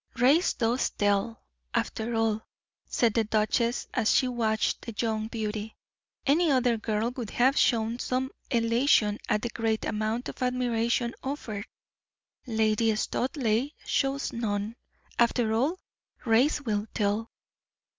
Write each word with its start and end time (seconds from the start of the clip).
"Race 0.15 0.53
does 0.53 0.89
tell, 0.89 1.43
after 1.75 2.15
all," 2.15 2.41
said 2.87 3.13
the 3.13 3.23
duchess, 3.23 3.85
as 3.93 4.11
she 4.11 4.27
watched 4.27 4.81
the 4.83 4.95
young 4.99 5.27
beauty. 5.27 5.75
"Any 6.25 6.49
other 6.49 6.75
girl 6.75 7.11
would 7.11 7.29
have 7.29 7.55
shown 7.55 7.99
some 7.99 8.31
elation 8.49 9.19
at 9.29 9.43
the 9.43 9.49
great 9.49 9.85
amount 9.85 10.27
of 10.27 10.41
admiration 10.41 11.13
offered 11.21 11.67
Lady 12.47 12.95
Studleigh 12.95 13.69
shows 13.85 14.33
none. 14.33 14.75
After 15.19 15.53
all, 15.53 15.79
race 16.25 16.61
will 16.61 16.87
tell." 16.95 17.29